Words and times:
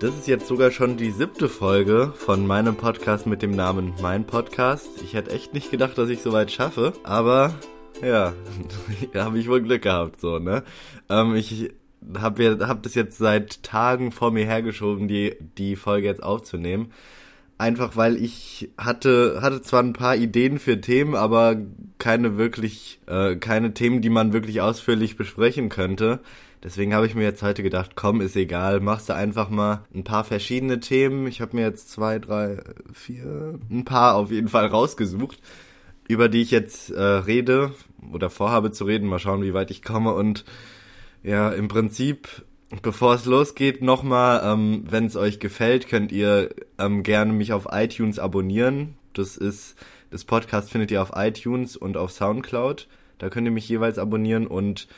Das 0.00 0.12
ist 0.14 0.26
jetzt 0.26 0.48
sogar 0.48 0.72
schon 0.72 0.96
die 0.96 1.12
siebte 1.12 1.48
Folge 1.48 2.12
von 2.16 2.46
meinem 2.46 2.74
Podcast 2.74 3.26
mit 3.26 3.42
dem 3.42 3.52
Namen 3.52 3.94
Mein 4.02 4.26
Podcast. 4.26 4.88
Ich 5.04 5.14
hätte 5.14 5.30
echt 5.30 5.54
nicht 5.54 5.70
gedacht, 5.70 5.96
dass 5.96 6.08
ich 6.08 6.20
so 6.20 6.32
weit 6.32 6.50
schaffe, 6.50 6.94
aber 7.04 7.54
ja, 8.02 8.34
habe 9.14 9.38
ich 9.38 9.48
wohl 9.48 9.62
Glück 9.62 9.82
gehabt, 9.82 10.20
so, 10.20 10.40
ne? 10.40 10.64
Ähm, 11.08 11.36
ich 11.36 11.70
habe 12.18 12.58
hab 12.66 12.82
das 12.82 12.96
jetzt 12.96 13.18
seit 13.18 13.62
Tagen 13.62 14.10
vor 14.10 14.32
mir 14.32 14.44
hergeschoben, 14.44 15.06
die, 15.06 15.36
die 15.56 15.76
Folge 15.76 16.08
jetzt 16.08 16.22
aufzunehmen. 16.22 16.92
Einfach 17.56 17.96
weil 17.96 18.16
ich 18.16 18.70
hatte, 18.76 19.38
hatte 19.42 19.62
zwar 19.62 19.80
ein 19.80 19.92
paar 19.92 20.16
Ideen 20.16 20.58
für 20.58 20.80
Themen, 20.80 21.14
aber 21.14 21.56
keine 21.98 22.36
wirklich, 22.36 22.98
äh, 23.06 23.36
keine 23.36 23.74
Themen, 23.74 24.02
die 24.02 24.10
man 24.10 24.32
wirklich 24.32 24.60
ausführlich 24.60 25.16
besprechen 25.16 25.68
könnte. 25.68 26.18
Deswegen 26.64 26.94
habe 26.94 27.06
ich 27.06 27.14
mir 27.14 27.24
jetzt 27.24 27.42
heute 27.42 27.62
gedacht, 27.62 27.90
komm, 27.94 28.22
ist 28.22 28.36
egal, 28.36 28.80
machst 28.80 29.10
du 29.10 29.14
einfach 29.14 29.50
mal 29.50 29.84
ein 29.94 30.02
paar 30.02 30.24
verschiedene 30.24 30.80
Themen. 30.80 31.26
Ich 31.26 31.42
habe 31.42 31.54
mir 31.54 31.62
jetzt 31.62 31.90
zwei, 31.90 32.18
drei, 32.18 32.62
vier, 32.90 33.58
ein 33.70 33.84
paar 33.84 34.14
auf 34.14 34.30
jeden 34.30 34.48
Fall 34.48 34.66
rausgesucht, 34.66 35.38
über 36.08 36.30
die 36.30 36.40
ich 36.40 36.50
jetzt 36.50 36.90
äh, 36.90 37.02
rede 37.02 37.72
oder 38.10 38.30
vorhabe 38.30 38.72
zu 38.72 38.84
reden. 38.84 39.08
Mal 39.08 39.18
schauen, 39.18 39.42
wie 39.42 39.52
weit 39.52 39.70
ich 39.70 39.82
komme. 39.82 40.14
Und 40.14 40.46
ja, 41.22 41.50
im 41.50 41.68
Prinzip, 41.68 42.28
bevor 42.80 43.14
es 43.14 43.26
losgeht, 43.26 43.82
nochmal, 43.82 44.40
ähm, 44.42 44.84
wenn 44.88 45.04
es 45.04 45.16
euch 45.16 45.40
gefällt, 45.40 45.86
könnt 45.86 46.12
ihr 46.12 46.48
ähm, 46.78 47.02
gerne 47.02 47.34
mich 47.34 47.52
auf 47.52 47.68
iTunes 47.72 48.18
abonnieren. 48.18 48.94
Das 49.12 49.36
ist, 49.36 49.76
das 50.10 50.24
Podcast 50.24 50.70
findet 50.70 50.90
ihr 50.90 51.02
auf 51.02 51.12
iTunes 51.14 51.76
und 51.76 51.98
auf 51.98 52.10
Soundcloud. 52.10 52.88
Da 53.18 53.28
könnt 53.28 53.46
ihr 53.46 53.52
mich 53.52 53.68
jeweils 53.68 53.98
abonnieren 53.98 54.46
und 54.46 54.88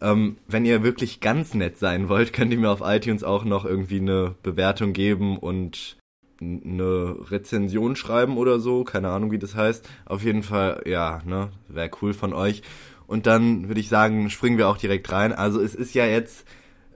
ähm, 0.00 0.36
wenn 0.46 0.64
ihr 0.64 0.82
wirklich 0.82 1.20
ganz 1.20 1.54
nett 1.54 1.78
sein 1.78 2.08
wollt, 2.08 2.32
könnt 2.32 2.52
ihr 2.52 2.58
mir 2.58 2.70
auf 2.70 2.82
iTunes 2.82 3.24
auch 3.24 3.44
noch 3.44 3.64
irgendwie 3.64 4.00
eine 4.00 4.34
Bewertung 4.42 4.92
geben 4.92 5.38
und 5.38 5.96
eine 6.40 7.16
Rezension 7.30 7.96
schreiben 7.96 8.36
oder 8.36 8.60
so. 8.60 8.84
Keine 8.84 9.08
Ahnung, 9.08 9.32
wie 9.32 9.38
das 9.38 9.54
heißt. 9.54 9.88
Auf 10.04 10.22
jeden 10.22 10.42
Fall, 10.42 10.82
ja, 10.86 11.20
ne, 11.24 11.50
wäre 11.68 11.90
cool 12.00 12.14
von 12.14 12.32
euch. 12.32 12.62
Und 13.06 13.26
dann 13.26 13.68
würde 13.68 13.80
ich 13.80 13.88
sagen, 13.88 14.30
springen 14.30 14.58
wir 14.58 14.68
auch 14.68 14.76
direkt 14.76 15.10
rein. 15.10 15.32
Also 15.32 15.60
es 15.60 15.74
ist 15.74 15.94
ja 15.94 16.06
jetzt 16.06 16.46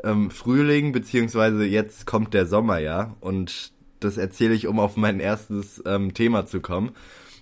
ähm, 0.05 0.31
Frühling, 0.31 0.93
beziehungsweise 0.93 1.65
jetzt 1.65 2.07
kommt 2.07 2.35
der 2.35 2.47
Sommer, 2.47 2.79
ja. 2.79 3.17
Und 3.21 3.73
das 4.01 4.17
erzähle 4.17 4.55
ich, 4.55 4.67
um 4.67 4.79
auf 4.79 4.97
mein 4.97 5.21
erstes 5.21 5.83
ähm, 5.87 6.15
Thema 6.15 6.47
zu 6.47 6.61
kommen. 6.61 6.93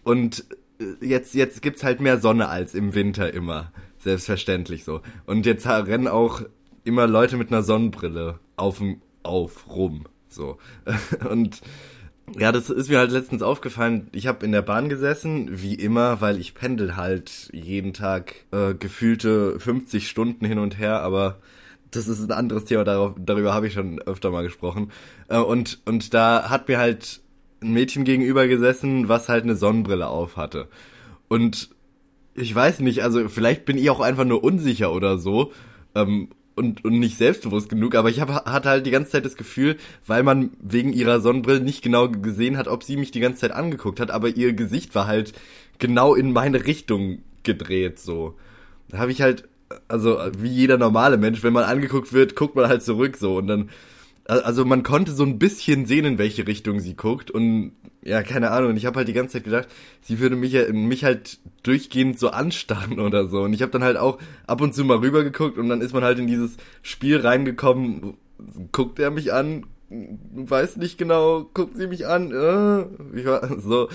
Und 0.04 0.44
äh, 0.78 1.04
jetzt, 1.04 1.34
jetzt 1.34 1.62
gibt's 1.62 1.84
halt 1.84 2.00
mehr 2.00 2.18
Sonne 2.18 2.48
als 2.48 2.74
im 2.74 2.94
Winter 2.94 3.32
immer. 3.34 3.72
Selbstverständlich 4.00 4.84
so. 4.84 5.02
Und 5.26 5.46
jetzt 5.46 5.66
rennen 5.66 6.08
auch 6.08 6.42
immer 6.84 7.06
Leute 7.06 7.36
mit 7.36 7.52
einer 7.52 7.62
Sonnenbrille 7.62 8.38
auf, 8.56 8.82
auf 9.22 9.68
rum. 9.68 10.06
So. 10.28 10.58
Und 11.30 11.60
ja, 12.38 12.52
das 12.52 12.70
ist 12.70 12.88
mir 12.88 12.98
halt 12.98 13.10
letztens 13.10 13.42
aufgefallen. 13.42 14.08
Ich 14.12 14.26
habe 14.26 14.44
in 14.44 14.52
der 14.52 14.62
Bahn 14.62 14.88
gesessen, 14.88 15.48
wie 15.62 15.74
immer, 15.74 16.20
weil 16.20 16.38
ich 16.38 16.54
pendel 16.54 16.96
halt 16.96 17.50
jeden 17.52 17.92
Tag 17.92 18.46
äh, 18.52 18.74
gefühlte 18.74 19.58
50 19.58 20.08
Stunden 20.08 20.44
hin 20.44 20.58
und 20.58 20.78
her, 20.78 21.02
aber 21.02 21.38
das 21.90 22.08
ist 22.08 22.22
ein 22.22 22.32
anderes 22.32 22.66
Thema, 22.66 22.84
darauf, 22.84 23.16
darüber 23.18 23.52
habe 23.52 23.66
ich 23.66 23.72
schon 23.72 24.00
öfter 24.02 24.30
mal 24.30 24.44
gesprochen. 24.44 24.92
Äh, 25.28 25.38
und, 25.38 25.80
und 25.84 26.14
da 26.14 26.48
hat 26.48 26.68
mir 26.68 26.78
halt 26.78 27.20
ein 27.62 27.72
Mädchen 27.72 28.04
gegenüber 28.04 28.46
gesessen, 28.46 29.08
was 29.08 29.28
halt 29.28 29.44
eine 29.44 29.56
Sonnenbrille 29.56 30.06
auf 30.06 30.36
hatte. 30.36 30.68
Und 31.28 31.70
ich 32.34 32.54
weiß 32.54 32.80
nicht, 32.80 33.02
also 33.02 33.28
vielleicht 33.28 33.64
bin 33.64 33.78
ich 33.78 33.90
auch 33.90 34.00
einfach 34.00 34.24
nur 34.24 34.44
unsicher 34.44 34.92
oder 34.92 35.18
so 35.18 35.52
ähm, 35.94 36.28
und, 36.56 36.84
und 36.84 36.98
nicht 36.98 37.16
selbstbewusst 37.16 37.68
genug, 37.68 37.94
aber 37.94 38.10
ich 38.10 38.20
hab, 38.20 38.46
hatte 38.46 38.68
halt 38.68 38.86
die 38.86 38.90
ganze 38.90 39.12
Zeit 39.12 39.24
das 39.24 39.36
Gefühl, 39.36 39.76
weil 40.06 40.22
man 40.22 40.50
wegen 40.60 40.92
ihrer 40.92 41.20
Sonnenbrille 41.20 41.60
nicht 41.60 41.82
genau 41.82 42.08
gesehen 42.08 42.56
hat, 42.56 42.68
ob 42.68 42.82
sie 42.82 42.96
mich 42.96 43.10
die 43.10 43.20
ganze 43.20 43.40
Zeit 43.40 43.52
angeguckt 43.52 44.00
hat, 44.00 44.10
aber 44.10 44.28
ihr 44.28 44.52
Gesicht 44.52 44.94
war 44.94 45.06
halt 45.06 45.32
genau 45.78 46.14
in 46.14 46.32
meine 46.32 46.66
Richtung 46.66 47.20
gedreht, 47.42 47.98
so. 47.98 48.36
Da 48.88 48.98
habe 48.98 49.12
ich 49.12 49.22
halt, 49.22 49.48
also 49.88 50.18
wie 50.38 50.48
jeder 50.48 50.78
normale 50.78 51.16
Mensch, 51.16 51.42
wenn 51.42 51.52
man 51.52 51.64
angeguckt 51.64 52.12
wird, 52.12 52.36
guckt 52.36 52.56
man 52.56 52.68
halt 52.68 52.82
zurück 52.82 53.16
so 53.16 53.38
und 53.38 53.46
dann 53.46 53.70
also 54.30 54.64
man 54.64 54.82
konnte 54.82 55.12
so 55.12 55.24
ein 55.24 55.38
bisschen 55.38 55.86
sehen, 55.86 56.04
in 56.04 56.18
welche 56.18 56.46
Richtung 56.46 56.78
sie 56.78 56.94
guckt 56.94 57.30
und 57.30 57.72
ja, 58.02 58.22
keine 58.22 58.50
Ahnung. 58.50 58.70
Und 58.70 58.76
ich 58.76 58.86
habe 58.86 58.96
halt 58.96 59.08
die 59.08 59.12
ganze 59.12 59.34
Zeit 59.34 59.44
gedacht, 59.44 59.68
sie 60.00 60.20
würde 60.20 60.36
mich, 60.36 60.56
mich 60.72 61.04
halt 61.04 61.38
durchgehend 61.62 62.18
so 62.18 62.30
anstarren 62.30 62.98
oder 63.00 63.26
so. 63.28 63.42
Und 63.42 63.52
ich 63.52 63.62
habe 63.62 63.72
dann 63.72 63.84
halt 63.84 63.96
auch 63.96 64.18
ab 64.46 64.60
und 64.60 64.74
zu 64.74 64.84
mal 64.84 64.98
rübergeguckt 64.98 65.58
und 65.58 65.68
dann 65.68 65.80
ist 65.80 65.92
man 65.92 66.04
halt 66.04 66.18
in 66.18 66.26
dieses 66.26 66.56
Spiel 66.82 67.20
reingekommen. 67.20 68.14
Guckt 68.72 68.98
er 68.98 69.10
mich 69.10 69.32
an? 69.32 69.66
Weiß 69.90 70.76
nicht 70.76 70.98
genau. 70.98 71.50
Guckt 71.52 71.76
sie 71.76 71.86
mich 71.86 72.06
an? 72.06 72.30
Äh, 72.30 73.18
ich 73.18 73.26
war 73.26 73.60
so 73.60 73.88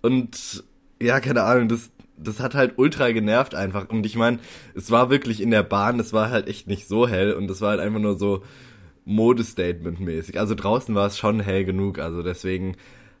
und 0.00 0.64
ja, 1.00 1.20
keine 1.20 1.42
Ahnung. 1.42 1.68
Das 1.68 1.90
das 2.16 2.40
hat 2.40 2.54
halt 2.54 2.74
ultra 2.76 3.10
genervt 3.10 3.54
einfach. 3.54 3.88
Und 3.88 4.06
ich 4.06 4.16
meine, 4.16 4.38
es 4.74 4.90
war 4.90 5.10
wirklich 5.10 5.40
in 5.40 5.50
der 5.50 5.62
Bahn. 5.62 5.98
Es 5.98 6.12
war 6.12 6.30
halt 6.30 6.48
echt 6.48 6.68
nicht 6.68 6.86
so 6.86 7.08
hell 7.08 7.32
und 7.32 7.50
es 7.50 7.60
war 7.60 7.70
halt 7.70 7.80
einfach 7.80 8.00
nur 8.00 8.16
so 8.16 8.42
Modestatement 9.04 10.00
mäßig. 10.00 10.38
Also 10.38 10.54
draußen 10.54 10.94
war 10.94 11.06
es 11.06 11.18
schon 11.18 11.40
hell 11.40 11.64
genug. 11.64 11.98
Also 11.98 12.22
deswegen 12.22 12.76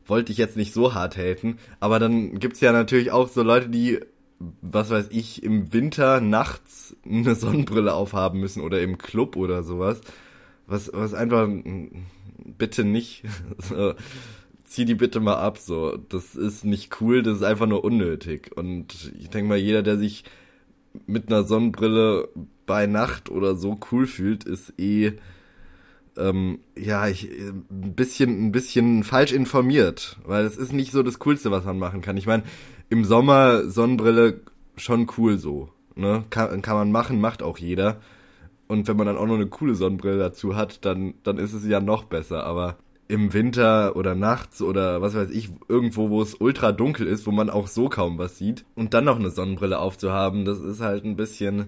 wollte 0.06 0.32
ich 0.32 0.38
jetzt 0.38 0.56
nicht 0.56 0.72
so 0.72 0.94
hart 0.94 1.16
haten. 1.16 1.58
Aber 1.80 1.98
dann 1.98 2.38
gibt's 2.38 2.60
ja 2.60 2.72
natürlich 2.72 3.10
auch 3.10 3.28
so 3.28 3.42
Leute, 3.42 3.68
die, 3.68 4.00
was 4.60 4.90
weiß 4.90 5.08
ich, 5.10 5.42
im 5.42 5.72
Winter 5.72 6.20
nachts 6.20 6.96
eine 7.04 7.34
Sonnenbrille 7.34 7.94
aufhaben 7.94 8.40
müssen 8.40 8.62
oder 8.62 8.80
im 8.80 8.98
Club 8.98 9.36
oder 9.36 9.62
sowas. 9.62 10.00
Was, 10.66 10.90
was 10.92 11.14
einfach, 11.14 11.48
bitte 12.58 12.84
nicht, 12.84 13.24
so, 13.58 13.94
zieh 14.64 14.84
die 14.84 14.94
bitte 14.94 15.20
mal 15.20 15.36
ab, 15.36 15.58
so. 15.58 15.96
Das 16.08 16.34
ist 16.34 16.64
nicht 16.64 17.00
cool, 17.00 17.22
das 17.22 17.36
ist 17.36 17.42
einfach 17.42 17.66
nur 17.66 17.84
unnötig. 17.84 18.50
Und 18.56 19.12
ich 19.18 19.28
denke 19.30 19.48
mal, 19.48 19.58
jeder, 19.58 19.82
der 19.82 19.98
sich 19.98 20.24
mit 21.06 21.28
einer 21.28 21.44
Sonnenbrille 21.44 22.28
bei 22.66 22.86
Nacht 22.86 23.30
oder 23.30 23.54
so 23.54 23.78
cool 23.90 24.06
fühlt, 24.06 24.44
ist 24.44 24.78
eh 24.78 25.12
ähm, 26.16 26.60
ja, 26.76 27.08
ich, 27.08 27.28
ein 27.30 27.94
bisschen, 27.94 28.46
ein 28.46 28.52
bisschen 28.52 29.04
falsch 29.04 29.32
informiert, 29.32 30.18
weil 30.24 30.44
es 30.44 30.56
ist 30.56 30.72
nicht 30.72 30.92
so 30.92 31.02
das 31.02 31.18
Coolste, 31.18 31.50
was 31.50 31.64
man 31.64 31.78
machen 31.78 32.00
kann. 32.00 32.16
Ich 32.16 32.26
meine, 32.26 32.42
im 32.90 33.04
Sommer 33.04 33.68
Sonnenbrille 33.68 34.40
schon 34.76 35.08
cool 35.16 35.38
so, 35.38 35.70
ne? 35.94 36.24
Kann, 36.30 36.62
kann 36.62 36.76
man 36.76 36.92
machen, 36.92 37.20
macht 37.20 37.42
auch 37.42 37.58
jeder. 37.58 38.00
Und 38.68 38.88
wenn 38.88 38.96
man 38.96 39.06
dann 39.06 39.16
auch 39.16 39.26
noch 39.26 39.34
eine 39.34 39.48
coole 39.48 39.74
Sonnenbrille 39.74 40.18
dazu 40.18 40.56
hat, 40.56 40.84
dann, 40.84 41.14
dann 41.24 41.38
ist 41.38 41.52
es 41.52 41.66
ja 41.66 41.80
noch 41.80 42.04
besser. 42.04 42.44
Aber 42.44 42.76
im 43.08 43.34
Winter 43.34 43.96
oder 43.96 44.14
nachts 44.14 44.62
oder 44.62 45.02
was 45.02 45.14
weiß 45.14 45.30
ich, 45.30 45.50
irgendwo, 45.68 46.08
wo 46.08 46.22
es 46.22 46.34
ultra 46.34 46.72
dunkel 46.72 47.06
ist, 47.06 47.26
wo 47.26 47.30
man 47.30 47.50
auch 47.50 47.66
so 47.66 47.90
kaum 47.90 48.16
was 48.16 48.38
sieht 48.38 48.64
und 48.74 48.94
dann 48.94 49.04
noch 49.04 49.18
eine 49.18 49.30
Sonnenbrille 49.30 49.78
aufzuhaben, 49.78 50.46
das 50.46 50.60
ist 50.60 50.80
halt 50.80 51.04
ein 51.04 51.16
bisschen, 51.16 51.66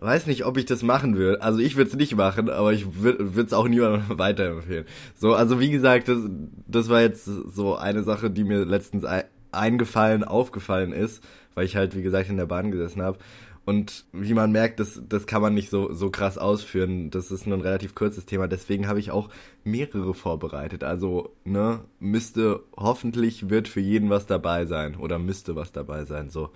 weiß 0.00 0.26
nicht, 0.26 0.44
ob 0.46 0.56
ich 0.56 0.64
das 0.64 0.82
machen 0.82 1.16
würde. 1.16 1.42
Also 1.42 1.58
ich 1.58 1.76
würde 1.76 1.90
es 1.90 1.96
nicht 1.96 2.16
machen, 2.16 2.48
aber 2.48 2.72
ich 2.72 2.86
würde 3.02 3.42
es 3.42 3.52
auch 3.52 3.68
niemandem 3.68 4.04
weiterempfehlen. 4.18 4.86
So, 5.14 5.34
also 5.34 5.60
wie 5.60 5.70
gesagt, 5.70 6.08
das, 6.08 6.18
das 6.66 6.88
war 6.88 7.02
jetzt 7.02 7.24
so 7.24 7.76
eine 7.76 8.02
Sache, 8.02 8.30
die 8.30 8.44
mir 8.44 8.64
letztens 8.64 9.04
eingefallen, 9.52 10.24
aufgefallen 10.24 10.92
ist, 10.92 11.22
weil 11.54 11.66
ich 11.66 11.76
halt, 11.76 11.96
wie 11.96 12.02
gesagt, 12.02 12.30
in 12.30 12.38
der 12.38 12.46
Bahn 12.46 12.70
gesessen 12.70 13.02
habe. 13.02 13.18
Und 13.66 14.06
wie 14.12 14.32
man 14.32 14.50
merkt, 14.50 14.80
das, 14.80 15.00
das 15.06 15.26
kann 15.26 15.42
man 15.42 15.54
nicht 15.54 15.68
so, 15.68 15.92
so 15.92 16.10
krass 16.10 16.38
ausführen. 16.38 17.10
Das 17.10 17.30
ist 17.30 17.46
nur 17.46 17.58
ein 17.58 17.62
relativ 17.62 17.94
kurzes 17.94 18.24
Thema. 18.24 18.48
Deswegen 18.48 18.88
habe 18.88 18.98
ich 18.98 19.10
auch 19.10 19.28
mehrere 19.64 20.14
vorbereitet. 20.14 20.82
Also, 20.82 21.36
ne, 21.44 21.80
müsste, 22.00 22.64
hoffentlich 22.76 23.50
wird 23.50 23.68
für 23.68 23.80
jeden 23.80 24.08
was 24.08 24.26
dabei 24.26 24.64
sein. 24.64 24.96
Oder 24.96 25.18
müsste 25.18 25.56
was 25.56 25.72
dabei 25.72 26.04
sein, 26.04 26.30
so. 26.30 26.50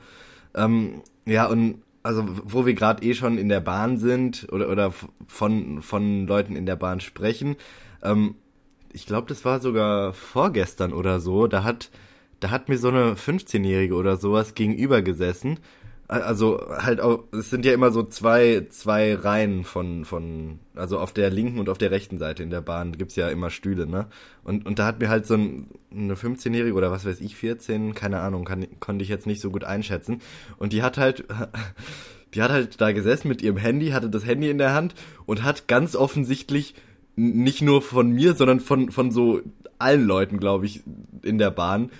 Ähm, 0.54 1.02
ja, 1.26 1.46
und 1.46 1.83
also 2.04 2.24
wo 2.44 2.66
wir 2.66 2.74
gerade 2.74 3.02
eh 3.02 3.14
schon 3.14 3.38
in 3.38 3.48
der 3.48 3.60
Bahn 3.60 3.98
sind 3.98 4.46
oder, 4.52 4.68
oder 4.68 4.92
von, 5.26 5.82
von 5.82 6.26
Leuten 6.28 6.54
in 6.54 6.66
der 6.66 6.76
Bahn 6.76 7.00
sprechen, 7.00 7.56
ähm, 8.02 8.36
ich 8.92 9.06
glaube, 9.06 9.26
das 9.26 9.44
war 9.44 9.58
sogar 9.58 10.12
vorgestern 10.12 10.92
oder 10.92 11.18
so, 11.18 11.48
da 11.48 11.64
hat, 11.64 11.90
da 12.38 12.50
hat 12.50 12.68
mir 12.68 12.78
so 12.78 12.88
eine 12.88 13.14
15-Jährige 13.14 13.94
oder 13.94 14.16
sowas 14.18 14.54
gegenüber 14.54 15.02
gesessen 15.02 15.58
also 16.08 16.60
halt 16.68 17.00
auch, 17.00 17.24
es 17.32 17.50
sind 17.50 17.64
ja 17.64 17.72
immer 17.72 17.90
so 17.90 18.02
zwei, 18.02 18.66
zwei 18.68 19.14
Reihen 19.14 19.64
von, 19.64 20.04
von, 20.04 20.58
also 20.74 20.98
auf 20.98 21.12
der 21.12 21.30
linken 21.30 21.58
und 21.58 21.68
auf 21.68 21.78
der 21.78 21.90
rechten 21.90 22.18
Seite 22.18 22.42
in 22.42 22.50
der 22.50 22.60
Bahn 22.60 22.92
gibt's 22.92 23.16
ja 23.16 23.28
immer 23.28 23.50
Stühle, 23.50 23.86
ne? 23.86 24.06
Und, 24.42 24.66
und 24.66 24.78
da 24.78 24.86
hat 24.86 25.00
mir 25.00 25.08
halt 25.08 25.26
so 25.26 25.34
ein, 25.34 25.68
eine 25.90 26.14
15-Jährige 26.14 26.74
oder 26.74 26.90
was 26.90 27.06
weiß 27.06 27.20
ich, 27.20 27.36
14, 27.36 27.94
keine 27.94 28.20
Ahnung, 28.20 28.44
kann, 28.44 28.66
konnte 28.80 29.02
ich 29.02 29.08
jetzt 29.08 29.26
nicht 29.26 29.40
so 29.40 29.50
gut 29.50 29.64
einschätzen. 29.64 30.20
Und 30.58 30.74
die 30.74 30.82
hat 30.82 30.98
halt, 30.98 31.24
die 32.34 32.42
hat 32.42 32.50
halt 32.50 32.80
da 32.80 32.92
gesessen 32.92 33.28
mit 33.28 33.40
ihrem 33.40 33.56
Handy, 33.56 33.90
hatte 33.90 34.10
das 34.10 34.26
Handy 34.26 34.50
in 34.50 34.58
der 34.58 34.74
Hand 34.74 34.94
und 35.24 35.42
hat 35.42 35.68
ganz 35.68 35.96
offensichtlich 35.96 36.74
nicht 37.16 37.62
nur 37.62 37.80
von 37.80 38.10
mir, 38.10 38.34
sondern 38.34 38.60
von, 38.60 38.90
von 38.90 39.10
so 39.10 39.40
allen 39.78 40.04
Leuten, 40.04 40.38
glaube 40.38 40.66
ich, 40.66 40.82
in 41.22 41.38
der 41.38 41.50
Bahn 41.50 41.90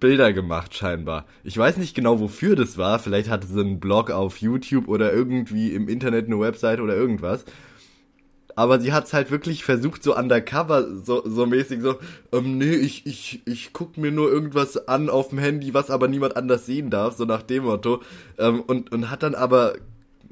Bilder 0.00 0.32
gemacht 0.32 0.74
scheinbar. 0.74 1.24
Ich 1.42 1.56
weiß 1.56 1.78
nicht 1.78 1.94
genau, 1.94 2.20
wofür 2.20 2.54
das 2.56 2.76
war. 2.76 2.98
Vielleicht 2.98 3.30
hatte 3.30 3.46
sie 3.46 3.60
einen 3.60 3.80
Blog 3.80 4.10
auf 4.10 4.38
YouTube 4.38 4.88
oder 4.88 5.12
irgendwie 5.12 5.72
im 5.72 5.88
Internet 5.88 6.26
eine 6.26 6.38
Website 6.38 6.80
oder 6.80 6.94
irgendwas. 6.94 7.44
aber 8.58 8.80
sie 8.80 8.92
hat's 8.92 9.12
halt 9.12 9.30
wirklich 9.30 9.62
versucht, 9.64 10.02
so 10.02 10.16
undercover, 10.16 10.88
so, 10.96 11.22
so 11.24 11.46
mäßig, 11.46 11.80
so, 11.80 11.94
ähm, 12.32 12.58
nee, 12.58 12.74
ich, 12.74 13.06
ich, 13.06 13.40
ich 13.46 13.72
guck 13.72 13.96
mir 13.96 14.10
nur 14.10 14.28
irgendwas 14.32 14.88
an 14.88 15.08
auf 15.10 15.28
dem 15.28 15.38
Handy, 15.38 15.74
was 15.74 15.90
aber 15.90 16.08
niemand 16.08 16.36
anders 16.36 16.66
sehen 16.66 16.90
darf, 16.90 17.16
so 17.16 17.24
nach 17.24 17.42
dem 17.42 17.62
Motto, 17.62 18.02
ähm, 18.36 18.62
und, 18.62 18.90
und 18.90 19.10
hat 19.10 19.22
dann 19.22 19.36
aber 19.36 19.74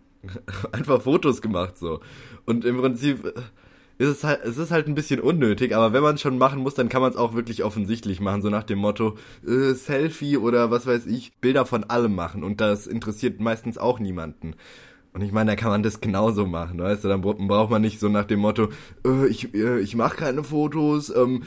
einfach 0.72 1.02
Fotos 1.02 1.40
gemacht, 1.40 1.78
so. 1.78 2.00
Und 2.46 2.64
im 2.64 2.78
Prinzip 2.78 3.32
ist 3.98 4.08
es 4.08 4.24
halt, 4.24 4.44
es 4.44 4.58
ist 4.58 4.70
halt 4.70 4.86
ein 4.86 4.94
bisschen 4.94 5.20
unnötig, 5.20 5.74
aber 5.74 5.92
wenn 5.92 6.02
man 6.02 6.16
es 6.16 6.20
schon 6.20 6.38
machen 6.38 6.60
muss, 6.60 6.74
dann 6.74 6.88
kann 6.88 7.02
man 7.02 7.10
es 7.10 7.16
auch 7.16 7.34
wirklich 7.34 7.64
offensichtlich 7.64 8.20
machen, 8.20 8.42
so 8.42 8.50
nach 8.50 8.64
dem 8.64 8.78
Motto, 8.78 9.16
äh, 9.46 9.72
Selfie 9.72 10.36
oder 10.36 10.70
was 10.70 10.86
weiß 10.86 11.06
ich, 11.06 11.36
Bilder 11.40 11.66
von 11.66 11.84
allem 11.84 12.14
machen 12.14 12.44
und 12.44 12.60
das 12.60 12.86
interessiert 12.86 13.40
meistens 13.40 13.78
auch 13.78 13.98
niemanden. 13.98 14.54
Und 15.16 15.22
ich 15.22 15.32
meine, 15.32 15.52
da 15.52 15.56
kann 15.56 15.70
man 15.70 15.82
das 15.82 16.02
genauso 16.02 16.44
machen, 16.44 16.78
weißt 16.78 17.04
du? 17.04 17.08
Dann 17.08 17.22
braucht 17.22 17.70
man 17.70 17.80
nicht 17.80 18.00
so 18.00 18.10
nach 18.10 18.26
dem 18.26 18.40
Motto, 18.40 18.68
äh, 19.02 19.26
ich, 19.28 19.54
äh, 19.54 19.80
ich 19.80 19.96
mache 19.96 20.14
keine 20.14 20.44
Fotos, 20.44 21.08
ähm, 21.08 21.44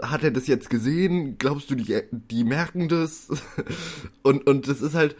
hat 0.00 0.24
er 0.24 0.30
das 0.30 0.46
jetzt 0.46 0.70
gesehen? 0.70 1.36
Glaubst 1.36 1.70
du, 1.70 1.74
die, 1.74 2.00
die 2.10 2.44
merken 2.44 2.88
das? 2.88 3.28
und, 4.22 4.46
und 4.46 4.68
das 4.68 4.80
ist 4.80 4.94
halt, 4.94 5.16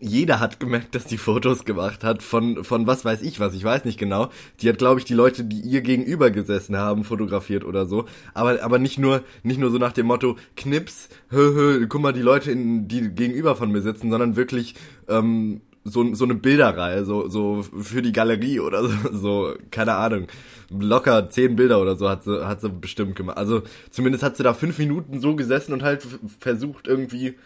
jeder 0.00 0.38
hat 0.38 0.60
gemerkt, 0.60 0.94
dass 0.94 1.04
die 1.04 1.18
Fotos 1.18 1.64
gemacht 1.64 2.04
hat 2.04 2.22
von, 2.22 2.62
von 2.64 2.86
was 2.86 3.04
weiß 3.04 3.22
ich 3.22 3.40
was, 3.40 3.54
ich 3.54 3.64
weiß 3.64 3.84
nicht 3.84 3.98
genau. 3.98 4.30
Die 4.60 4.68
hat, 4.68 4.78
glaube 4.78 5.00
ich, 5.00 5.04
die 5.06 5.14
Leute, 5.14 5.44
die 5.44 5.60
ihr 5.60 5.80
gegenüber 5.80 6.30
gesessen 6.30 6.76
haben, 6.76 7.04
fotografiert 7.04 7.64
oder 7.64 7.86
so. 7.86 8.04
Aber, 8.34 8.62
aber 8.62 8.78
nicht 8.78 8.98
nur, 8.98 9.22
nicht 9.42 9.58
nur 9.58 9.70
so 9.70 9.78
nach 9.78 9.92
dem 9.92 10.06
Motto, 10.06 10.36
Knips, 10.56 11.08
hö, 11.30 11.54
hö, 11.54 11.86
guck 11.88 12.00
mal, 12.00 12.12
die 12.12 12.22
Leute, 12.22 12.52
in, 12.52 12.86
die 12.86 13.08
gegenüber 13.08 13.56
von 13.56 13.72
mir 13.72 13.82
sitzen, 13.82 14.10
sondern 14.10 14.36
wirklich, 14.36 14.74
ähm, 15.08 15.62
so, 15.84 16.14
so 16.14 16.24
eine 16.24 16.34
Bilderreihe, 16.34 17.04
so, 17.04 17.28
so 17.28 17.62
für 17.62 18.02
die 18.02 18.12
Galerie 18.12 18.60
oder 18.60 18.82
so, 18.88 18.96
so, 19.12 19.54
keine 19.70 19.94
Ahnung. 19.94 20.26
Locker 20.70 21.30
zehn 21.30 21.56
Bilder 21.56 21.80
oder 21.80 21.96
so 21.96 22.08
hat 22.08 22.24
sie, 22.24 22.46
hat 22.46 22.60
sie 22.60 22.68
bestimmt 22.68 23.16
gemacht. 23.16 23.38
Also 23.38 23.62
zumindest 23.90 24.22
hat 24.22 24.36
sie 24.36 24.42
da 24.42 24.52
fünf 24.52 24.78
Minuten 24.78 25.20
so 25.20 25.34
gesessen 25.34 25.72
und 25.72 25.82
halt 25.82 26.06
versucht 26.38 26.86
irgendwie 26.86 27.36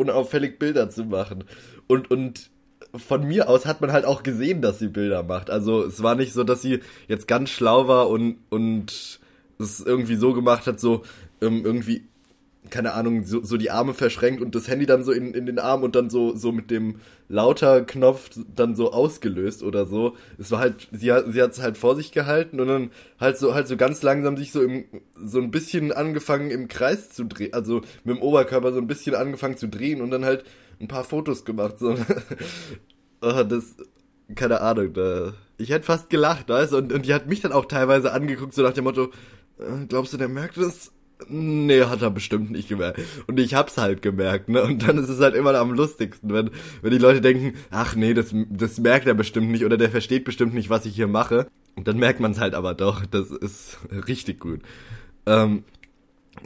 unauffällig 0.00 0.58
Bilder 0.58 0.90
zu 0.90 1.04
machen. 1.04 1.44
Und, 1.86 2.10
und 2.10 2.50
von 2.94 3.26
mir 3.26 3.48
aus 3.48 3.66
hat 3.66 3.80
man 3.80 3.92
halt 3.92 4.04
auch 4.04 4.22
gesehen, 4.22 4.62
dass 4.62 4.78
sie 4.78 4.88
Bilder 4.88 5.22
macht. 5.22 5.50
Also 5.50 5.84
es 5.84 6.02
war 6.02 6.14
nicht 6.14 6.32
so, 6.32 6.42
dass 6.42 6.62
sie 6.62 6.80
jetzt 7.06 7.28
ganz 7.28 7.50
schlau 7.50 7.86
war 7.86 8.08
und, 8.08 8.38
und 8.48 9.20
es 9.58 9.80
irgendwie 9.80 10.16
so 10.16 10.32
gemacht 10.32 10.66
hat, 10.66 10.80
so 10.80 11.02
ähm, 11.40 11.64
irgendwie 11.64 12.08
keine 12.70 12.94
Ahnung, 12.94 13.24
so, 13.24 13.42
so 13.42 13.56
die 13.56 13.70
Arme 13.70 13.94
verschränkt 13.94 14.40
und 14.40 14.54
das 14.54 14.68
Handy 14.68 14.86
dann 14.86 15.04
so 15.04 15.12
in, 15.12 15.34
in 15.34 15.46
den 15.46 15.58
Arm 15.58 15.82
und 15.82 15.94
dann 15.94 16.10
so, 16.10 16.34
so 16.34 16.52
mit 16.52 16.70
dem 16.70 16.96
Lauter-Knopf 17.28 18.30
dann 18.54 18.74
so 18.74 18.92
ausgelöst 18.92 19.62
oder 19.62 19.86
so. 19.86 20.16
Es 20.38 20.50
war 20.50 20.60
halt, 20.60 20.88
sie 20.92 21.12
hat 21.12 21.24
sie 21.30 21.42
hat's 21.42 21.60
halt 21.60 21.76
vor 21.78 21.96
sich 21.96 22.12
gehalten 22.12 22.60
und 22.60 22.68
dann 22.68 22.90
halt 23.18 23.38
so, 23.38 23.54
halt 23.54 23.68
so 23.68 23.76
ganz 23.76 24.02
langsam 24.02 24.36
sich 24.36 24.52
so 24.52 24.62
im, 24.62 24.84
so 25.14 25.38
ein 25.38 25.50
bisschen 25.50 25.92
angefangen 25.92 26.50
im 26.50 26.68
Kreis 26.68 27.10
zu 27.10 27.24
drehen, 27.24 27.52
also 27.52 27.82
mit 28.04 28.16
dem 28.16 28.22
Oberkörper 28.22 28.72
so 28.72 28.78
ein 28.78 28.86
bisschen 28.86 29.14
angefangen 29.14 29.56
zu 29.56 29.68
drehen 29.68 30.00
und 30.00 30.10
dann 30.10 30.24
halt 30.24 30.44
ein 30.80 30.88
paar 30.88 31.04
Fotos 31.04 31.44
gemacht, 31.44 31.78
so. 31.78 31.96
oh, 33.20 33.42
das, 33.48 33.76
keine 34.34 34.60
Ahnung, 34.60 34.92
da, 34.92 35.34
ich 35.58 35.70
hätte 35.70 35.84
fast 35.84 36.10
gelacht, 36.10 36.48
weißt 36.48 36.72
du, 36.72 36.78
und, 36.78 36.92
und 36.92 37.06
die 37.06 37.14
hat 37.14 37.26
mich 37.26 37.40
dann 37.40 37.52
auch 37.52 37.66
teilweise 37.66 38.12
angeguckt, 38.12 38.54
so 38.54 38.62
nach 38.62 38.72
dem 38.72 38.84
Motto, 38.84 39.10
äh, 39.58 39.86
glaubst 39.88 40.12
du, 40.12 40.16
der 40.16 40.28
merkt 40.28 40.56
das? 40.56 40.92
Nee, 41.28 41.84
hat 41.84 42.02
er 42.02 42.10
bestimmt 42.10 42.50
nicht 42.50 42.68
gemerkt. 42.68 43.00
Und 43.26 43.38
ich 43.38 43.54
hab's 43.54 43.76
halt 43.76 44.02
gemerkt, 44.02 44.48
ne? 44.48 44.62
Und 44.62 44.86
dann 44.86 44.98
ist 44.98 45.08
es 45.08 45.20
halt 45.20 45.34
immer 45.34 45.54
am 45.54 45.72
lustigsten, 45.72 46.32
wenn, 46.32 46.50
wenn 46.82 46.90
die 46.90 46.98
Leute 46.98 47.20
denken, 47.20 47.54
ach 47.70 47.94
nee, 47.94 48.14
das, 48.14 48.34
das 48.48 48.78
merkt 48.78 49.06
er 49.06 49.14
bestimmt 49.14 49.50
nicht 49.50 49.64
oder 49.64 49.76
der 49.76 49.90
versteht 49.90 50.24
bestimmt 50.24 50.54
nicht, 50.54 50.70
was 50.70 50.86
ich 50.86 50.94
hier 50.94 51.08
mache. 51.08 51.46
Und 51.76 51.88
dann 51.88 51.98
merkt 51.98 52.20
man 52.20 52.32
es 52.32 52.40
halt 52.40 52.54
aber 52.54 52.74
doch. 52.74 53.06
Das 53.06 53.30
ist 53.30 53.78
richtig 54.06 54.40
gut. 54.40 54.60
Ähm, 55.26 55.64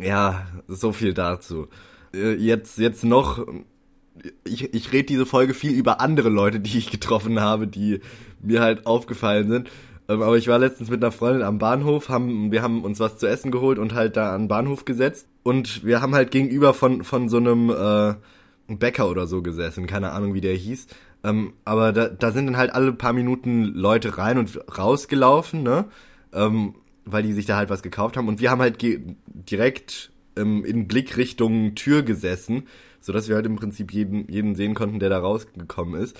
ja, 0.01 0.47
so 0.69 0.93
viel 0.93 1.15
dazu. 1.15 1.69
Äh, 2.15 2.35
jetzt, 2.35 2.79
jetzt 2.79 3.05
noch, 3.05 3.47
ich, 4.45 4.75
ich 4.75 4.93
rede 4.93 5.07
diese 5.07 5.27
Folge 5.27 5.55
viel 5.55 5.73
über 5.73 6.01
andere 6.01 6.29
Leute, 6.29 6.61
die 6.61 6.79
ich 6.79 6.91
getroffen 6.91 7.41
habe, 7.41 7.67
die 7.67 8.01
mir 8.41 8.61
halt 8.61 8.87
aufgefallen 8.87 9.49
sind. 9.49 9.71
Ähm, 10.09 10.23
aber 10.23 10.37
ich 10.37 10.49
war 10.49 10.59
letztens 10.59 10.91
mit 10.91 11.03
einer 11.03 11.13
Freundin 11.13 11.43
am 11.43 11.59
Bahnhof, 11.59 12.09
haben, 12.09 12.53
wir 12.53 12.63
haben 12.63 12.85
uns 12.85 13.01
was 13.01 13.19
zu 13.19 13.27
essen 13.27 13.51
geholt 13.51 13.79
und 13.79 13.95
halt 13.95 14.17
da 14.17 14.35
an 14.35 14.43
den 14.43 14.49
Bahnhof 14.49 14.85
gesetzt. 14.85 15.29
Und 15.43 15.85
wir 15.85 16.01
haben 16.03 16.15
halt 16.15 16.31
gegenüber 16.31 16.75
von, 16.75 17.05
von 17.05 17.29
so 17.29 17.39
einem 17.39 17.71
äh, 17.71 18.15
Bäcker 18.75 19.09
oder 19.11 19.27
so 19.27 19.43
gesessen, 19.43 19.87
keine 19.87 20.13
Ahnung 20.13 20.35
wie 20.35 20.41
der 20.41 20.55
hieß. 20.55 20.87
Ähm, 21.25 21.55
aber 21.65 21.93
da, 21.93 22.09
da 22.09 22.33
sind 22.33 22.47
dann 22.47 22.57
halt 22.57 22.75
alle 22.75 22.93
paar 22.93 23.13
Minuten 23.13 23.65
Leute 23.65 24.19
rein 24.19 24.39
und 24.39 24.61
rausgelaufen, 24.79 25.63
ne? 25.63 25.87
Ähm, 26.33 26.75
weil 27.07 27.23
die 27.23 27.33
sich 27.33 27.47
da 27.47 27.57
halt 27.57 27.71
was 27.71 27.83
gekauft 27.83 28.17
haben. 28.17 28.29
Und 28.29 28.41
wir 28.41 28.51
haben 28.51 28.61
halt 28.61 28.83
direkt 28.83 30.11
ähm, 30.37 30.65
in 30.65 30.89
Blickrichtung 30.89 31.75
Tür 31.75 32.03
gesessen, 32.03 32.65
sodass 33.01 33.29
wir 33.29 33.37
halt 33.37 33.47
im 33.47 33.57
Prinzip 33.57 33.93
jeden, 33.93 34.31
jeden 34.31 34.55
sehen 34.55 34.75
konnten, 34.75 35.01
der 35.01 35.11
da 35.11 35.19
rausgekommen 35.19 36.01
ist. 36.01 36.19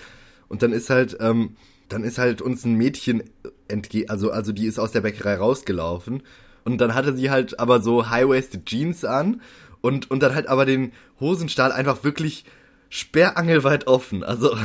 Und 0.49 0.63
dann 0.63 0.73
ist 0.73 0.91
halt, 0.91 1.17
ähm, 1.21 1.57
dann 1.89 2.05
ist 2.05 2.19
halt 2.19 2.43
uns 2.43 2.65
ein 2.65 2.75
Mädchen 2.75 3.23
entge 3.69 4.09
also 4.09 4.31
also 4.31 4.53
die 4.53 4.67
ist 4.67 4.79
aus 4.79 4.93
der 4.93 5.01
Bäckerei 5.01 5.37
rausgelaufen 5.37 6.23
und 6.65 6.79
dann 6.81 6.95
hatte 6.95 7.15
sie 7.15 7.31
halt 7.31 7.59
aber 7.59 7.81
so 7.81 8.11
high-waisted 8.11 8.67
Jeans 8.67 9.05
an 9.05 9.41
und 9.81 10.11
und 10.11 10.23
dann 10.23 10.35
halt 10.35 10.49
aber 10.49 10.65
den 10.67 10.93
Hosenstahl 11.21 11.73
einfach 11.73 12.05
wirklich 12.05 12.45
sperrangelweit 12.89 13.87
offen. 13.87 14.23
Also 14.23 14.57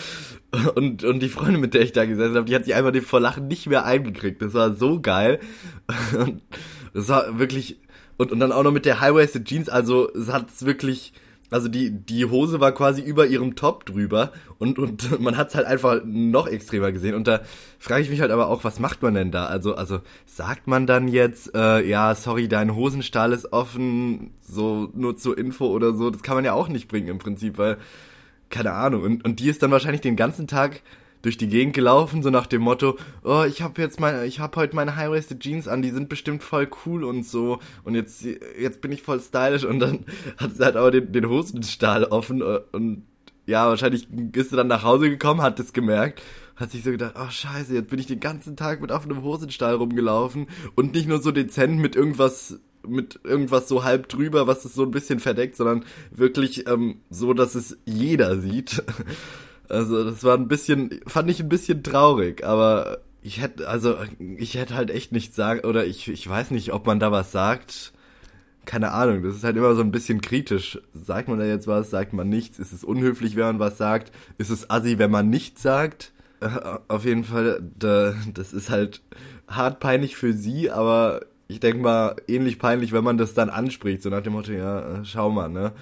und 0.74 1.04
und 1.04 1.20
die 1.20 1.28
Freundin, 1.28 1.60
mit 1.60 1.74
der 1.74 1.82
ich 1.82 1.92
da 1.92 2.04
gesessen 2.06 2.34
habe, 2.34 2.46
die 2.46 2.54
hat 2.54 2.64
sich 2.64 2.74
einfach 2.74 2.94
vor 3.02 3.20
Lachen 3.20 3.46
nicht 3.46 3.66
mehr 3.66 3.84
eingekriegt. 3.84 4.42
Das 4.42 4.52
war 4.52 4.74
so 4.74 5.00
geil. 5.00 5.38
Und 6.18 6.42
das 6.92 7.08
war 7.08 7.38
wirklich 7.38 7.78
und 8.16 8.32
und 8.32 8.40
dann 8.40 8.50
auch 8.50 8.64
noch 8.64 8.72
mit 8.72 8.84
der 8.84 9.00
high-waisted 9.00 9.44
Jeans, 9.44 9.68
also 9.68 10.12
es 10.12 10.32
hat's 10.32 10.64
wirklich 10.64 11.12
also 11.50 11.68
die, 11.68 11.90
die 11.90 12.26
Hose 12.26 12.60
war 12.60 12.72
quasi 12.72 13.00
über 13.00 13.26
ihrem 13.26 13.56
Top 13.56 13.86
drüber 13.86 14.32
und, 14.58 14.78
und 14.78 15.20
man 15.20 15.36
hat 15.36 15.48
es 15.48 15.54
halt 15.54 15.66
einfach 15.66 16.00
noch 16.04 16.46
extremer 16.46 16.92
gesehen. 16.92 17.14
Und 17.14 17.26
da 17.26 17.40
frage 17.78 18.02
ich 18.02 18.10
mich 18.10 18.20
halt 18.20 18.30
aber 18.30 18.48
auch, 18.48 18.64
was 18.64 18.78
macht 18.80 19.02
man 19.02 19.14
denn 19.14 19.30
da? 19.30 19.46
Also, 19.46 19.74
also 19.74 20.00
sagt 20.26 20.66
man 20.66 20.86
dann 20.86 21.08
jetzt, 21.08 21.54
äh, 21.54 21.86
ja, 21.86 22.14
sorry, 22.14 22.48
dein 22.48 22.74
Hosenstahl 22.74 23.32
ist 23.32 23.52
offen, 23.52 24.32
so 24.42 24.90
nur 24.94 25.16
zur 25.16 25.38
Info 25.38 25.66
oder 25.66 25.94
so. 25.94 26.10
Das 26.10 26.22
kann 26.22 26.36
man 26.36 26.44
ja 26.44 26.52
auch 26.52 26.68
nicht 26.68 26.88
bringen 26.88 27.08
im 27.08 27.18
Prinzip, 27.18 27.58
weil, 27.58 27.78
keine 28.50 28.72
Ahnung. 28.72 29.02
Und, 29.02 29.24
und 29.24 29.40
die 29.40 29.48
ist 29.48 29.62
dann 29.62 29.70
wahrscheinlich 29.70 30.02
den 30.02 30.16
ganzen 30.16 30.46
Tag 30.46 30.82
durch 31.22 31.36
die 31.36 31.48
Gegend 31.48 31.74
gelaufen, 31.74 32.22
so 32.22 32.30
nach 32.30 32.46
dem 32.46 32.62
Motto, 32.62 32.96
oh, 33.24 33.44
ich 33.46 33.62
habe 33.62 33.80
jetzt 33.82 34.00
meine, 34.00 34.24
ich 34.26 34.40
habe 34.40 34.56
heute 34.56 34.76
meine 34.76 34.96
High-Waisted 34.96 35.40
Jeans 35.40 35.68
an, 35.68 35.82
die 35.82 35.90
sind 35.90 36.08
bestimmt 36.08 36.42
voll 36.42 36.68
cool 36.86 37.04
und 37.04 37.24
so 37.26 37.58
und 37.84 37.94
jetzt 37.94 38.24
jetzt 38.58 38.80
bin 38.80 38.92
ich 38.92 39.02
voll 39.02 39.20
stylisch 39.20 39.64
und 39.64 39.80
dann 39.80 40.04
hat 40.36 40.56
sie 40.56 40.64
halt 40.64 40.76
aber 40.76 40.90
den, 40.90 41.12
den 41.12 41.28
Hosenstahl 41.28 42.04
offen 42.04 42.40
äh, 42.40 42.60
und 42.72 43.02
ja, 43.46 43.66
wahrscheinlich 43.66 44.06
ist 44.34 44.50
sie 44.50 44.56
dann 44.56 44.66
nach 44.66 44.82
Hause 44.82 45.08
gekommen, 45.08 45.40
hat 45.40 45.58
es 45.58 45.72
gemerkt, 45.72 46.22
hat 46.54 46.70
sich 46.70 46.84
so 46.84 46.90
gedacht, 46.90 47.14
oh 47.18 47.30
scheiße, 47.30 47.74
jetzt 47.74 47.88
bin 47.88 47.98
ich 47.98 48.06
den 48.06 48.20
ganzen 48.20 48.56
Tag 48.56 48.80
mit 48.80 48.92
offenem 48.92 49.22
Hosenstahl 49.22 49.74
rumgelaufen 49.74 50.48
und 50.74 50.92
nicht 50.92 51.08
nur 51.08 51.22
so 51.22 51.32
dezent 51.32 51.78
mit 51.78 51.96
irgendwas 51.96 52.60
mit 52.86 53.20
irgendwas 53.24 53.68
so 53.68 53.84
halb 53.84 54.08
drüber, 54.08 54.46
was 54.46 54.64
es 54.64 54.74
so 54.74 54.82
ein 54.82 54.90
bisschen 54.90 55.20
verdeckt, 55.20 55.56
sondern 55.56 55.84
wirklich 56.10 56.68
ähm, 56.68 57.00
so, 57.10 57.34
dass 57.34 57.54
es 57.54 57.76
jeder 57.84 58.40
sieht. 58.40 58.82
Also 59.68 60.04
das 60.04 60.24
war 60.24 60.36
ein 60.36 60.48
bisschen, 60.48 61.00
fand 61.06 61.30
ich 61.30 61.40
ein 61.40 61.48
bisschen 61.48 61.82
traurig, 61.82 62.44
aber 62.44 62.98
ich 63.22 63.40
hätte, 63.40 63.68
also 63.68 63.96
ich 64.18 64.54
hätte 64.54 64.74
halt 64.74 64.90
echt 64.90 65.12
nichts 65.12 65.36
sagen, 65.36 65.66
oder 65.66 65.84
ich, 65.86 66.08
ich 66.08 66.28
weiß 66.28 66.50
nicht, 66.50 66.72
ob 66.72 66.86
man 66.86 67.00
da 67.00 67.12
was 67.12 67.32
sagt. 67.32 67.92
Keine 68.64 68.92
Ahnung, 68.92 69.22
das 69.22 69.34
ist 69.34 69.44
halt 69.44 69.56
immer 69.56 69.74
so 69.74 69.80
ein 69.80 69.90
bisschen 69.90 70.20
kritisch. 70.20 70.78
Sagt 70.92 71.28
man 71.28 71.38
da 71.38 71.46
jetzt 71.46 71.66
was, 71.66 71.90
sagt 71.90 72.12
man 72.12 72.28
nichts? 72.28 72.58
Ist 72.58 72.72
es 72.72 72.84
unhöflich, 72.84 73.34
wenn 73.34 73.44
man 73.44 73.58
was 73.58 73.78
sagt? 73.78 74.12
Ist 74.36 74.50
es 74.50 74.70
assi, 74.70 74.98
wenn 74.98 75.10
man 75.10 75.30
nichts 75.30 75.62
sagt? 75.62 76.12
Äh, 76.40 76.48
auf 76.88 77.04
jeden 77.04 77.24
Fall, 77.24 77.60
da, 77.78 78.14
das 78.34 78.52
ist 78.52 78.70
halt 78.70 79.02
hart 79.48 79.80
peinlich 79.80 80.16
für 80.16 80.32
sie, 80.32 80.70
aber 80.70 81.22
ich 81.48 81.60
denke 81.60 81.82
mal 81.82 82.16
ähnlich 82.28 82.58
peinlich, 82.58 82.92
wenn 82.92 83.04
man 83.04 83.16
das 83.16 83.34
dann 83.34 83.48
anspricht, 83.48 84.02
so 84.02 84.10
nach 84.10 84.22
dem 84.22 84.34
Motto, 84.34 84.52
ja, 84.52 85.02
schau 85.04 85.30
mal, 85.30 85.48
ne? 85.48 85.72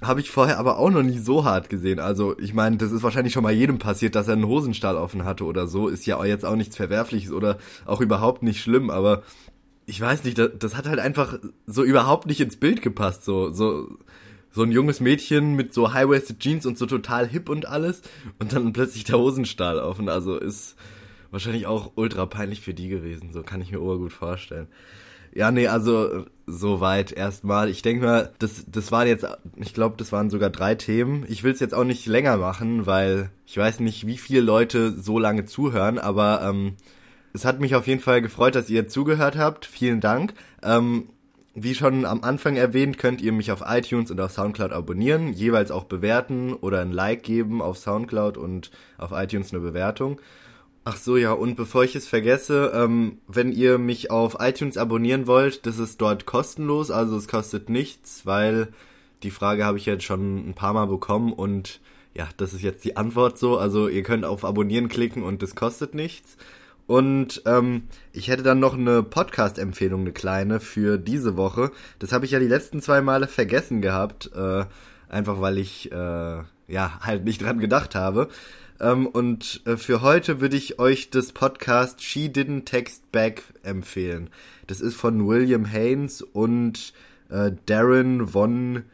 Habe 0.00 0.20
ich 0.20 0.30
vorher 0.30 0.58
aber 0.58 0.78
auch 0.78 0.90
noch 0.90 1.02
nie 1.02 1.18
so 1.18 1.44
hart 1.44 1.68
gesehen. 1.68 1.98
Also, 1.98 2.38
ich 2.38 2.54
meine, 2.54 2.76
das 2.76 2.92
ist 2.92 3.02
wahrscheinlich 3.02 3.32
schon 3.32 3.42
mal 3.42 3.52
jedem 3.52 3.78
passiert, 3.78 4.14
dass 4.14 4.28
er 4.28 4.34
einen 4.34 4.46
Hosenstall 4.46 4.96
offen 4.96 5.24
hatte 5.24 5.44
oder 5.44 5.66
so. 5.66 5.88
Ist 5.88 6.06
ja 6.06 6.24
jetzt 6.24 6.44
auch 6.44 6.54
nichts 6.54 6.76
Verwerfliches 6.76 7.32
oder 7.32 7.58
auch 7.84 8.00
überhaupt 8.00 8.42
nicht 8.42 8.60
schlimm, 8.60 8.90
aber 8.90 9.22
ich 9.86 10.00
weiß 10.00 10.24
nicht, 10.24 10.38
das, 10.38 10.50
das 10.58 10.76
hat 10.76 10.86
halt 10.86 11.00
einfach 11.00 11.38
so 11.66 11.82
überhaupt 11.82 12.26
nicht 12.26 12.40
ins 12.40 12.56
Bild 12.56 12.82
gepasst. 12.82 13.24
So, 13.24 13.50
so, 13.50 13.88
so 14.50 14.62
ein 14.62 14.70
junges 14.70 15.00
Mädchen 15.00 15.54
mit 15.56 15.72
so 15.72 15.92
high-waisted 15.92 16.38
Jeans 16.40 16.66
und 16.66 16.78
so 16.78 16.86
total 16.86 17.26
hip 17.26 17.48
und 17.48 17.66
alles 17.66 18.02
und 18.38 18.52
dann 18.52 18.72
plötzlich 18.72 19.04
der 19.04 19.18
Hosenstall 19.18 19.78
offen. 19.78 20.08
Also 20.08 20.36
ist 20.36 20.76
wahrscheinlich 21.30 21.66
auch 21.66 21.92
ultra 21.94 22.26
peinlich 22.26 22.60
für 22.60 22.74
die 22.74 22.88
gewesen. 22.88 23.32
So 23.32 23.42
kann 23.42 23.62
ich 23.62 23.72
mir 23.72 23.80
obergut 23.80 24.12
vorstellen. 24.12 24.68
Ja, 25.38 25.52
nee, 25.52 25.68
also 25.68 26.24
soweit 26.48 27.12
erstmal. 27.12 27.68
Ich 27.68 27.82
denke 27.82 28.04
mal, 28.04 28.32
das, 28.40 28.64
das 28.66 28.90
waren 28.90 29.06
jetzt, 29.06 29.24
ich 29.54 29.72
glaube, 29.72 29.94
das 29.96 30.10
waren 30.10 30.30
sogar 30.30 30.50
drei 30.50 30.74
Themen. 30.74 31.24
Ich 31.28 31.44
will 31.44 31.52
es 31.52 31.60
jetzt 31.60 31.74
auch 31.74 31.84
nicht 31.84 32.06
länger 32.06 32.38
machen, 32.38 32.86
weil 32.86 33.30
ich 33.46 33.56
weiß 33.56 33.78
nicht, 33.78 34.04
wie 34.04 34.18
viele 34.18 34.40
Leute 34.40 34.90
so 35.00 35.20
lange 35.20 35.44
zuhören, 35.44 36.00
aber 36.00 36.42
ähm, 36.42 36.74
es 37.32 37.44
hat 37.44 37.60
mich 37.60 37.76
auf 37.76 37.86
jeden 37.86 38.00
Fall 38.00 38.20
gefreut, 38.20 38.56
dass 38.56 38.68
ihr 38.68 38.88
zugehört 38.88 39.36
habt. 39.36 39.64
Vielen 39.64 40.00
Dank. 40.00 40.34
Ähm, 40.60 41.10
wie 41.54 41.76
schon 41.76 42.04
am 42.04 42.24
Anfang 42.24 42.56
erwähnt, 42.56 42.98
könnt 42.98 43.20
ihr 43.20 43.30
mich 43.30 43.52
auf 43.52 43.62
iTunes 43.64 44.10
und 44.10 44.20
auf 44.20 44.32
Soundcloud 44.32 44.72
abonnieren, 44.72 45.32
jeweils 45.32 45.70
auch 45.70 45.84
bewerten 45.84 46.52
oder 46.52 46.80
ein 46.80 46.90
Like 46.90 47.22
geben 47.22 47.62
auf 47.62 47.78
Soundcloud 47.78 48.38
und 48.38 48.72
auf 48.96 49.12
iTunes 49.12 49.52
eine 49.52 49.62
Bewertung. 49.62 50.20
Ach 50.90 50.96
so, 50.96 51.18
ja, 51.18 51.32
und 51.32 51.54
bevor 51.54 51.84
ich 51.84 51.94
es 51.96 52.08
vergesse, 52.08 52.72
ähm, 52.74 53.18
wenn 53.26 53.52
ihr 53.52 53.76
mich 53.76 54.10
auf 54.10 54.38
iTunes 54.40 54.78
abonnieren 54.78 55.26
wollt, 55.26 55.66
das 55.66 55.78
ist 55.78 56.00
dort 56.00 56.24
kostenlos, 56.24 56.90
also 56.90 57.14
es 57.18 57.28
kostet 57.28 57.68
nichts, 57.68 58.24
weil 58.24 58.68
die 59.22 59.30
Frage 59.30 59.66
habe 59.66 59.76
ich 59.76 59.84
jetzt 59.84 60.04
schon 60.04 60.48
ein 60.48 60.54
paar 60.54 60.72
Mal 60.72 60.86
bekommen 60.86 61.34
und 61.34 61.80
ja, 62.14 62.26
das 62.38 62.54
ist 62.54 62.62
jetzt 62.62 62.86
die 62.86 62.96
Antwort 62.96 63.36
so. 63.36 63.58
Also 63.58 63.86
ihr 63.86 64.02
könnt 64.02 64.24
auf 64.24 64.46
Abonnieren 64.46 64.88
klicken 64.88 65.24
und 65.24 65.42
das 65.42 65.54
kostet 65.54 65.94
nichts. 65.94 66.38
Und 66.86 67.42
ähm, 67.44 67.82
ich 68.14 68.28
hätte 68.28 68.42
dann 68.42 68.58
noch 68.58 68.72
eine 68.72 69.02
Podcast-Empfehlung, 69.02 70.00
eine 70.00 70.12
kleine, 70.12 70.58
für 70.58 70.96
diese 70.96 71.36
Woche. 71.36 71.70
Das 71.98 72.12
habe 72.12 72.24
ich 72.24 72.30
ja 72.30 72.38
die 72.38 72.48
letzten 72.48 72.80
zwei 72.80 73.02
Male 73.02 73.28
vergessen 73.28 73.82
gehabt, 73.82 74.30
äh, 74.34 74.64
einfach 75.10 75.42
weil 75.42 75.58
ich 75.58 75.92
äh, 75.92 76.44
ja 76.68 77.00
halt 77.00 77.24
nicht 77.24 77.42
dran 77.42 77.58
gedacht 77.58 77.94
habe. 77.94 78.28
Ähm, 78.80 79.06
und 79.06 79.62
äh, 79.64 79.76
für 79.76 80.02
heute 80.02 80.40
würde 80.40 80.56
ich 80.56 80.78
euch 80.78 81.10
das 81.10 81.32
Podcast 81.32 82.02
She 82.02 82.28
Didn't 82.28 82.64
Text 82.64 83.10
Back 83.10 83.42
empfehlen. 83.62 84.30
Das 84.66 84.80
ist 84.80 84.94
von 84.94 85.26
William 85.26 85.64
Haynes 85.64 86.22
und 86.22 86.92
äh, 87.30 87.52
Darren 87.66 88.28
von 88.28 88.84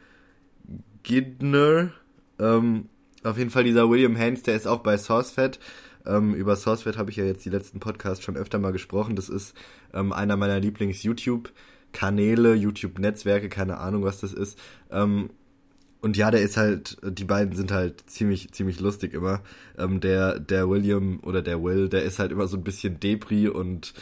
Gidner. 1.03 1.93
Ähm, 2.39 2.89
auf 3.23 3.39
jeden 3.39 3.51
Fall 3.51 3.65
dieser 3.65 3.91
William 3.91 4.17
Haynes, 4.17 4.43
der 4.43 4.57
ist 4.57 4.67
auch 4.67 4.81
bei 4.81 4.97
SourceFed. 4.97 5.59
Ähm, 6.07 6.35
über 6.35 6.57
SourceFed 6.57 6.99
habe 6.99 7.11
ich 7.11 7.17
ja 7.17 7.25
jetzt 7.25 7.45
die 7.45 7.51
letzten 7.51 7.81
Podcasts 7.81 8.25
schon 8.25 8.37
öfter 8.37 8.59
mal 8.59 8.73
gesprochen. 8.73 9.17
Das 9.17 9.29
ist 9.29 9.55
ähm, 9.93 10.13
einer 10.13 10.37
meiner 10.37 10.61
Lieblings-YouTube-Kanäle, 10.61 12.55
YouTube-Netzwerke, 12.55 13.49
keine 13.49 13.79
Ahnung, 13.79 14.05
was 14.05 14.21
das 14.21 14.33
ist. 14.33 14.59
Ähm, 14.91 15.31
und 16.05 16.19
ja, 16.19 16.31
der 16.31 16.43
ist 16.43 16.59
halt, 16.59 16.99
die 17.03 17.25
beiden 17.25 17.57
sind 17.57 17.73
halt 17.73 18.09
ziemlich, 18.11 18.53
ziemlich 18.53 18.79
lustig 18.79 19.15
immer. 19.15 19.41
Ähm, 19.79 20.01
der, 20.01 20.39
der 20.39 20.69
William 20.69 21.19
oder 21.23 21.41
der 21.41 21.63
Will, 21.65 21.89
der 21.89 22.03
ist 22.03 22.19
halt 22.19 22.31
immer 22.31 22.47
so 22.47 22.59
ein 22.59 22.63
bisschen 22.63 23.01
Depri 23.01 23.49
und 23.49 23.95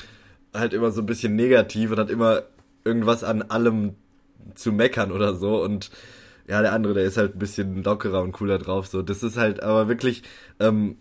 halt 0.52 0.72
immer 0.72 0.90
so 0.90 1.00
ein 1.00 1.06
bisschen 1.06 1.36
negativ 1.36 1.92
und 1.92 1.98
hat 1.98 2.10
immer 2.10 2.42
irgendwas 2.84 3.22
an 3.22 3.42
allem 3.42 3.94
zu 4.56 4.72
meckern 4.72 5.12
oder 5.12 5.36
so 5.36 5.62
und 5.62 5.92
ja, 6.48 6.60
der 6.60 6.72
andere, 6.72 6.94
der 6.94 7.04
ist 7.04 7.16
halt 7.16 7.36
ein 7.36 7.38
bisschen 7.38 7.84
lockerer 7.84 8.20
und 8.22 8.32
cooler 8.32 8.58
drauf. 8.58 8.88
So, 8.88 9.00
das 9.02 9.22
ist 9.22 9.36
halt 9.36 9.62
aber 9.62 9.86
wirklich 9.86 10.24
ähm, 10.58 10.96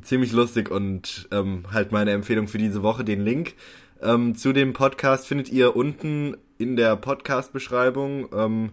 ziemlich 0.00 0.32
lustig 0.32 0.70
und 0.70 1.28
ähm, 1.32 1.64
halt 1.70 1.92
meine 1.92 2.12
Empfehlung 2.12 2.48
für 2.48 2.56
diese 2.56 2.82
Woche. 2.82 3.04
Den 3.04 3.20
Link 3.20 3.52
ähm, 4.00 4.34
zu 4.34 4.54
dem 4.54 4.72
Podcast 4.72 5.26
findet 5.26 5.50
ihr 5.50 5.76
unten 5.76 6.38
in 6.56 6.76
der 6.76 6.96
Podcast-Beschreibung. 6.96 8.30
Ähm, 8.32 8.70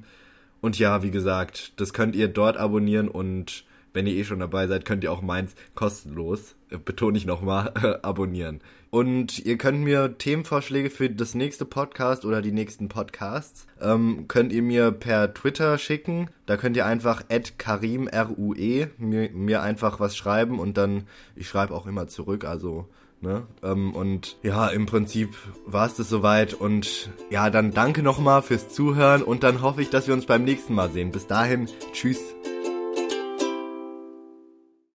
und 0.64 0.80
ja, 0.80 1.04
wie 1.04 1.12
gesagt, 1.12 1.74
das 1.76 1.92
könnt 1.92 2.16
ihr 2.16 2.30
dort 2.30 2.56
abonnieren 2.56 3.10
und 3.10 3.66
wenn 3.92 4.08
ihr 4.08 4.14
eh 4.14 4.24
schon 4.24 4.40
dabei 4.40 4.66
seid, 4.68 4.86
könnt 4.86 5.04
ihr 5.04 5.12
auch 5.12 5.22
meins 5.22 5.56
kostenlos, 5.76 6.56
äh, 6.70 6.78
betone 6.78 7.18
ich 7.18 7.26
nochmal, 7.26 8.00
abonnieren. 8.02 8.62
Und 8.90 9.40
ihr 9.46 9.58
könnt 9.58 9.82
mir 9.82 10.18
Themenvorschläge 10.18 10.90
für 10.90 11.10
das 11.10 11.36
nächste 11.36 11.66
Podcast 11.66 12.24
oder 12.24 12.42
die 12.42 12.54
nächsten 12.54 12.88
Podcasts, 12.88 13.68
ähm, 13.82 14.30
könnt 14.30 14.54
ihr 14.54 14.62
mir 14.62 14.94
per 14.94 15.34
Twitter 15.34 15.78
schicken. 15.78 16.30
Da 16.46 16.56
könnt 16.56 16.78
ihr 16.78 16.86
einfach 16.86 17.24
Karim, 17.58 18.08
R-U-E, 18.08 18.88
mir, 18.98 19.32
mir 19.32 19.64
einfach 19.64 20.00
was 20.00 20.16
schreiben 20.16 20.60
und 20.60 20.78
dann, 20.78 21.08
ich 21.36 21.50
schreibe 21.50 21.74
auch 21.74 21.88
immer 21.88 22.08
zurück, 22.08 22.46
also 22.46 22.88
Ne? 23.24 23.48
Ähm, 23.64 23.96
und 23.96 24.36
ja, 24.44 24.68
im 24.68 24.86
Prinzip 24.86 25.30
war 25.66 25.86
es 25.86 25.96
das 25.96 26.10
soweit. 26.10 26.54
Und 26.54 27.10
ja, 27.30 27.50
dann 27.50 27.72
danke 27.72 28.04
nochmal 28.04 28.42
fürs 28.42 28.68
Zuhören 28.68 29.24
und 29.24 29.44
dann 29.44 29.62
hoffe 29.62 29.82
ich, 29.82 29.90
dass 29.90 30.08
wir 30.08 30.14
uns 30.14 30.26
beim 30.26 30.44
nächsten 30.44 30.76
Mal 30.76 30.92
sehen. 30.92 31.12
Bis 31.12 31.26
dahin, 31.26 31.70
tschüss. 31.94 32.20